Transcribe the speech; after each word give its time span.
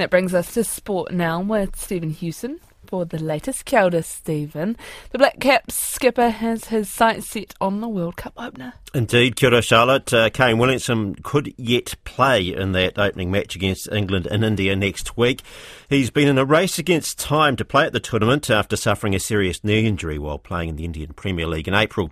that 0.00 0.10
brings 0.10 0.34
us 0.34 0.54
to 0.54 0.64
sport 0.64 1.12
now 1.12 1.40
with 1.40 1.76
Stephen 1.76 2.10
Hewson 2.10 2.58
for 2.90 3.04
the 3.04 3.22
latest. 3.22 3.64
Kia 3.64 4.02
Stephen. 4.02 4.76
The 5.12 5.18
Black 5.18 5.38
Caps 5.38 5.76
skipper 5.76 6.30
has 6.30 6.66
his 6.66 6.88
sights 6.88 7.28
set 7.28 7.54
on 7.60 7.80
the 7.80 7.88
World 7.88 8.16
Cup 8.16 8.34
opener. 8.36 8.74
Indeed, 8.92 9.36
kia 9.36 9.50
ora, 9.50 9.62
Charlotte. 9.62 10.12
Uh, 10.12 10.30
Kane 10.30 10.58
Williamson 10.58 11.14
could 11.22 11.54
yet 11.56 11.94
play 12.02 12.48
in 12.48 12.72
that 12.72 12.98
opening 12.98 13.30
match 13.30 13.54
against 13.54 13.90
England 13.92 14.26
in 14.26 14.42
India 14.42 14.74
next 14.74 15.16
week. 15.16 15.42
He's 15.88 16.10
been 16.10 16.26
in 16.26 16.38
a 16.38 16.44
race 16.44 16.78
against 16.78 17.18
time 17.18 17.54
to 17.56 17.64
play 17.64 17.86
at 17.86 17.92
the 17.92 18.00
tournament 18.00 18.50
after 18.50 18.74
suffering 18.74 19.14
a 19.14 19.20
serious 19.20 19.62
knee 19.62 19.86
injury 19.86 20.18
while 20.18 20.38
playing 20.38 20.70
in 20.70 20.76
the 20.76 20.84
Indian 20.84 21.12
Premier 21.12 21.46
League 21.46 21.68
in 21.68 21.74
April. 21.74 22.10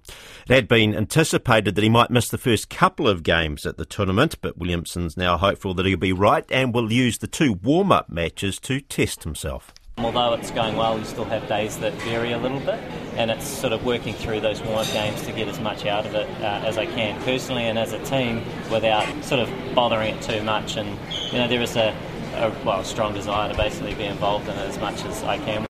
It 0.48 0.54
had 0.54 0.68
been 0.68 0.94
anticipated 0.94 1.74
that 1.74 1.82
he 1.82 1.90
might 1.90 2.10
miss 2.10 2.28
the 2.28 2.38
first 2.38 2.70
couple 2.70 3.08
of 3.08 3.24
games 3.24 3.66
at 3.66 3.76
the 3.76 3.84
tournament, 3.84 4.36
but 4.40 4.56
Williamson's 4.56 5.16
now 5.16 5.36
hopeful 5.36 5.74
that 5.74 5.86
he'll 5.86 5.98
be 5.98 6.12
right 6.12 6.44
and 6.50 6.72
will 6.72 6.92
use 6.92 7.18
the 7.18 7.26
two 7.26 7.54
warm-up 7.54 8.08
matches 8.08 8.60
to 8.60 8.80
test 8.80 9.24
himself. 9.24 9.74
Although 9.98 10.34
it's 10.34 10.50
going 10.52 10.76
well, 10.76 10.96
we 10.96 11.04
still 11.04 11.24
have 11.24 11.48
days 11.48 11.76
that 11.78 11.92
vary 11.94 12.32
a 12.32 12.38
little 12.38 12.60
bit, 12.60 12.78
and 13.16 13.30
it's 13.30 13.46
sort 13.46 13.72
of 13.72 13.84
working 13.84 14.14
through 14.14 14.40
those 14.40 14.62
warm 14.62 14.78
up 14.78 14.86
games 14.92 15.20
to 15.22 15.32
get 15.32 15.48
as 15.48 15.58
much 15.58 15.86
out 15.86 16.06
of 16.06 16.14
it 16.14 16.28
uh, 16.40 16.62
as 16.64 16.78
I 16.78 16.86
can 16.86 17.20
personally 17.22 17.64
and 17.64 17.78
as 17.78 17.92
a 17.92 17.98
team 18.04 18.44
without 18.70 19.06
sort 19.24 19.40
of 19.40 19.74
bothering 19.74 20.14
it 20.14 20.22
too 20.22 20.42
much. 20.42 20.76
And 20.76 20.88
you 21.32 21.38
know, 21.38 21.48
there 21.48 21.60
is 21.60 21.76
a, 21.76 21.96
a 22.34 22.54
well, 22.64 22.84
strong 22.84 23.12
desire 23.12 23.50
to 23.50 23.56
basically 23.56 23.94
be 23.94 24.04
involved 24.04 24.48
in 24.48 24.56
it 24.56 24.68
as 24.68 24.78
much 24.78 25.04
as 25.04 25.22
I 25.24 25.38
can. 25.38 25.66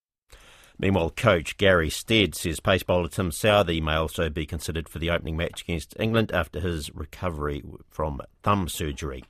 Meanwhile, 0.78 1.10
coach 1.10 1.56
Gary 1.56 1.90
Stead 1.90 2.36
says 2.36 2.60
pace 2.60 2.84
bowler 2.84 3.08
Tim 3.08 3.30
Southee 3.30 3.82
may 3.82 3.94
also 3.94 4.28
be 4.28 4.46
considered 4.46 4.88
for 4.88 5.00
the 5.00 5.10
opening 5.10 5.36
match 5.36 5.62
against 5.62 5.96
England 5.98 6.30
after 6.32 6.60
his 6.60 6.94
recovery 6.94 7.64
from 7.88 8.20
thumb 8.42 8.68
surgery. 8.68 9.24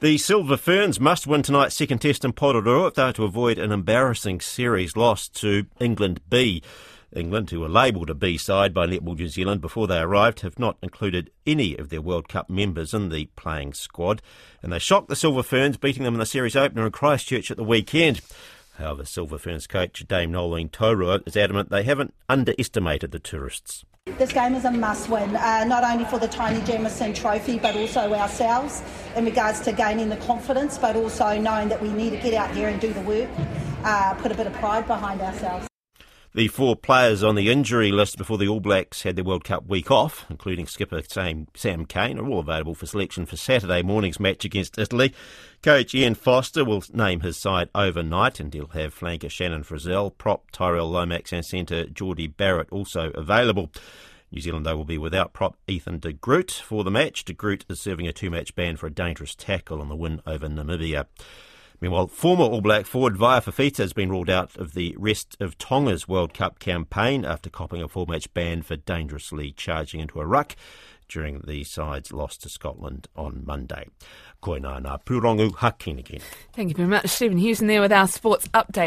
The 0.00 0.18
Silver 0.18 0.58
Ferns 0.58 1.00
must 1.00 1.26
win 1.26 1.40
tonight's 1.40 1.74
second 1.74 2.00
test 2.00 2.22
in 2.22 2.34
Porirua 2.34 2.88
if 2.88 2.94
they 2.94 3.02
are 3.02 3.12
to 3.14 3.24
avoid 3.24 3.58
an 3.58 3.72
embarrassing 3.72 4.42
series 4.42 4.94
loss 4.94 5.26
to 5.30 5.64
England 5.80 6.20
B. 6.28 6.62
England, 7.14 7.48
who 7.48 7.60
were 7.60 7.68
labelled 7.68 8.10
a 8.10 8.14
B 8.14 8.36
side 8.36 8.74
by 8.74 8.86
Netball 8.86 9.16
New 9.16 9.28
Zealand 9.28 9.62
before 9.62 9.86
they 9.86 9.98
arrived, 9.98 10.40
have 10.40 10.58
not 10.58 10.76
included 10.82 11.30
any 11.46 11.78
of 11.78 11.88
their 11.88 12.02
World 12.02 12.28
Cup 12.28 12.50
members 12.50 12.92
in 12.92 13.08
the 13.08 13.30
playing 13.36 13.72
squad, 13.72 14.20
and 14.62 14.70
they 14.70 14.78
shocked 14.78 15.08
the 15.08 15.16
Silver 15.16 15.42
Ferns, 15.42 15.78
beating 15.78 16.02
them 16.02 16.12
in 16.12 16.20
the 16.20 16.26
series 16.26 16.56
opener 16.56 16.84
in 16.84 16.92
Christchurch 16.92 17.50
at 17.50 17.56
the 17.56 17.64
weekend. 17.64 18.20
However, 18.76 19.06
Silver 19.06 19.38
Ferns 19.38 19.66
coach 19.66 20.04
Dame 20.06 20.30
Noeline 20.30 20.68
Taurua 20.68 21.26
is 21.26 21.38
adamant 21.38 21.70
they 21.70 21.84
haven't 21.84 22.12
underestimated 22.28 23.12
the 23.12 23.18
tourists. 23.18 23.86
This 24.18 24.32
game 24.32 24.54
is 24.54 24.64
a 24.64 24.70
must 24.70 25.10
win, 25.10 25.36
uh, 25.36 25.64
not 25.64 25.84
only 25.84 26.06
for 26.06 26.18
the 26.18 26.26
Taini 26.26 26.64
Jamison 26.64 27.12
Trophy, 27.12 27.58
but 27.58 27.76
also 27.76 28.14
ourselves 28.14 28.82
in 29.14 29.26
regards 29.26 29.60
to 29.60 29.72
gaining 29.72 30.08
the 30.08 30.16
confidence, 30.16 30.78
but 30.78 30.96
also 30.96 31.38
knowing 31.38 31.68
that 31.68 31.82
we 31.82 31.90
need 31.92 32.10
to 32.10 32.16
get 32.16 32.32
out 32.32 32.50
here 32.56 32.68
and 32.68 32.80
do 32.80 32.94
the 32.94 33.02
work, 33.02 33.28
uh, 33.84 34.14
put 34.14 34.32
a 34.32 34.34
bit 34.34 34.46
of 34.46 34.54
pride 34.54 34.86
behind 34.86 35.20
ourselves. 35.20 35.68
The 36.36 36.48
four 36.48 36.76
players 36.76 37.22
on 37.22 37.34
the 37.34 37.50
injury 37.50 37.90
list 37.90 38.18
before 38.18 38.36
the 38.36 38.46
All 38.46 38.60
Blacks 38.60 39.04
had 39.04 39.16
their 39.16 39.24
World 39.24 39.42
Cup 39.42 39.66
week 39.68 39.90
off, 39.90 40.26
including 40.28 40.66
skipper 40.66 41.00
Sam, 41.08 41.46
Sam 41.54 41.86
Cane, 41.86 42.18
are 42.18 42.28
all 42.28 42.40
available 42.40 42.74
for 42.74 42.84
selection 42.84 43.24
for 43.24 43.38
Saturday 43.38 43.80
morning's 43.80 44.20
match 44.20 44.44
against 44.44 44.78
Italy. 44.78 45.14
Coach 45.62 45.94
Ian 45.94 46.14
Foster 46.14 46.62
will 46.62 46.84
name 46.92 47.20
his 47.20 47.38
side 47.38 47.70
overnight, 47.74 48.38
and 48.38 48.52
he'll 48.52 48.66
have 48.66 48.94
flanker 48.94 49.30
Shannon 49.30 49.64
Frizell, 49.64 50.10
prop 50.18 50.50
Tyrel 50.50 50.90
Lomax, 50.90 51.32
and 51.32 51.42
centre 51.42 51.86
Jordie 51.86 52.26
Barrett 52.26 52.68
also 52.70 53.12
available. 53.14 53.70
New 54.30 54.42
Zealand, 54.42 54.66
though, 54.66 54.76
will 54.76 54.84
be 54.84 54.98
without 54.98 55.32
prop 55.32 55.56
Ethan 55.66 56.00
de 56.00 56.12
Groot 56.12 56.50
for 56.50 56.84
the 56.84 56.90
match. 56.90 57.24
De 57.24 57.32
Groot 57.32 57.64
is 57.70 57.80
serving 57.80 58.06
a 58.06 58.12
two 58.12 58.28
match 58.28 58.54
ban 58.54 58.76
for 58.76 58.88
a 58.88 58.92
dangerous 58.92 59.34
tackle 59.34 59.80
on 59.80 59.88
the 59.88 59.96
win 59.96 60.20
over 60.26 60.48
Namibia. 60.48 61.06
Meanwhile, 61.80 62.08
former 62.08 62.44
All 62.44 62.60
Black 62.60 62.86
forward 62.86 63.16
Vaea 63.16 63.42
Fifita 63.42 63.78
has 63.78 63.92
been 63.92 64.10
ruled 64.10 64.30
out 64.30 64.56
of 64.56 64.74
the 64.74 64.96
rest 64.98 65.36
of 65.40 65.58
Tonga's 65.58 66.08
World 66.08 66.32
Cup 66.32 66.58
campaign 66.58 67.24
after 67.24 67.50
copping 67.50 67.82
a 67.82 67.88
four 67.88 68.06
match 68.08 68.32
ban 68.32 68.62
for 68.62 68.76
dangerously 68.76 69.52
charging 69.52 70.00
into 70.00 70.20
a 70.20 70.26
ruck 70.26 70.56
during 71.08 71.40
the 71.46 71.64
side's 71.64 72.12
loss 72.12 72.36
to 72.38 72.48
Scotland 72.48 73.08
on 73.14 73.44
Monday. 73.44 73.86
Nā 74.42 75.04
Pūrongo 75.04 75.50
Hākinakina. 75.50 76.22
Thank 76.52 76.70
you 76.70 76.74
very 76.76 76.88
much, 76.88 77.08
Stephen 77.08 77.38
Hewson, 77.38 77.66
there 77.66 77.80
with 77.80 77.92
our 77.92 78.06
sports 78.06 78.46
update. 78.48 78.84